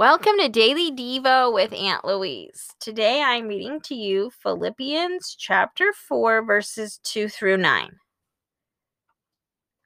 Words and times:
Welcome 0.00 0.38
to 0.38 0.48
Daily 0.48 0.90
Devo 0.90 1.52
with 1.52 1.74
Aunt 1.74 2.06
Louise. 2.06 2.68
Today 2.80 3.20
I'm 3.22 3.48
reading 3.48 3.82
to 3.82 3.94
you 3.94 4.30
Philippians 4.42 5.36
chapter 5.38 5.92
4, 5.92 6.42
verses 6.42 7.00
2 7.04 7.28
through 7.28 7.58
9. 7.58 7.90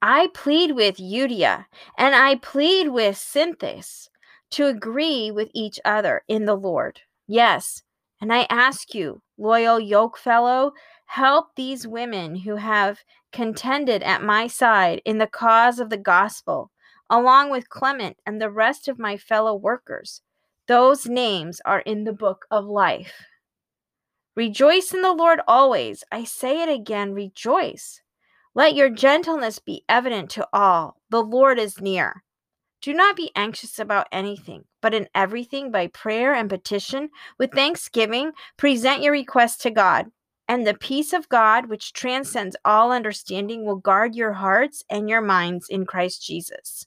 I 0.00 0.28
plead 0.32 0.76
with 0.76 0.98
Euodia 0.98 1.64
and 1.98 2.14
I 2.14 2.36
plead 2.36 2.90
with 2.90 3.16
Syntyche 3.16 4.06
to 4.52 4.66
agree 4.66 5.32
with 5.32 5.48
each 5.52 5.80
other 5.84 6.22
in 6.28 6.44
the 6.44 6.54
Lord. 6.54 7.00
Yes, 7.26 7.82
and 8.20 8.32
I 8.32 8.46
ask 8.48 8.94
you, 8.94 9.22
loyal 9.36 9.80
yokefellow, 9.80 10.70
help 11.06 11.46
these 11.56 11.84
women 11.84 12.36
who 12.36 12.54
have 12.54 13.00
contended 13.32 14.04
at 14.04 14.22
my 14.22 14.46
side 14.46 15.02
in 15.04 15.18
the 15.18 15.26
cause 15.26 15.80
of 15.80 15.90
the 15.90 15.96
gospel 15.96 16.70
along 17.10 17.50
with 17.50 17.68
Clement 17.68 18.16
and 18.26 18.40
the 18.40 18.50
rest 18.50 18.88
of 18.88 18.98
my 18.98 19.16
fellow 19.16 19.54
workers. 19.54 20.22
Those 20.66 21.06
names 21.06 21.60
are 21.64 21.80
in 21.80 22.04
the 22.04 22.12
book 22.12 22.46
of 22.50 22.64
life. 22.64 23.12
Rejoice 24.34 24.92
in 24.92 25.02
the 25.02 25.12
Lord 25.12 25.40
always. 25.46 26.04
I 26.12 26.24
say 26.24 26.62
it 26.62 26.68
again, 26.68 27.14
rejoice. 27.14 28.02
Let 28.54 28.74
your 28.74 28.90
gentleness 28.90 29.58
be 29.58 29.84
evident 29.88 30.30
to 30.30 30.48
all. 30.52 30.96
The 31.10 31.22
Lord 31.22 31.58
is 31.58 31.80
near. 31.80 32.22
Do 32.82 32.92
not 32.92 33.16
be 33.16 33.30
anxious 33.34 33.78
about 33.78 34.08
anything, 34.12 34.64
but 34.82 34.94
in 34.94 35.08
everything 35.14 35.70
by 35.70 35.86
prayer 35.88 36.34
and 36.34 36.48
petition, 36.48 37.10
with 37.38 37.52
thanksgiving, 37.52 38.32
present 38.56 39.02
your 39.02 39.12
requests 39.12 39.58
to 39.58 39.70
God. 39.70 40.06
And 40.48 40.66
the 40.66 40.74
peace 40.74 41.12
of 41.12 41.28
God, 41.28 41.68
which 41.68 41.92
transcends 41.92 42.56
all 42.64 42.92
understanding, 42.92 43.64
will 43.64 43.76
guard 43.76 44.14
your 44.14 44.34
hearts 44.34 44.84
and 44.88 45.08
your 45.08 45.20
minds 45.20 45.66
in 45.68 45.86
Christ 45.86 46.24
Jesus. 46.24 46.86